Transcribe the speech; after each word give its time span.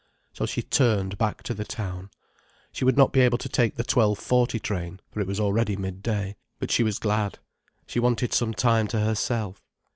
So 0.33 0.47
she 0.47 0.63
turned 0.63 1.19
back 1.19 1.43
to 1.43 1.53
the 1.53 1.63
town. 1.63 2.09
She 2.71 2.83
would 2.83 2.97
not 2.97 3.13
be 3.13 3.19
able 3.19 3.37
to 3.37 3.47
take 3.47 3.75
the 3.75 3.83
twelve 3.83 4.17
forty 4.17 4.57
train, 4.59 4.99
for 5.11 5.19
it 5.21 5.27
was 5.27 5.39
already 5.39 5.75
mid 5.75 6.01
day. 6.01 6.37
But 6.57 6.71
she 6.71 6.81
was 6.81 6.97
glad. 6.97 7.37
She 7.85 7.99
wanted 7.99 8.33
some 8.33 8.55
time 8.55 8.87
to 8.87 8.99
herself. 9.01 9.61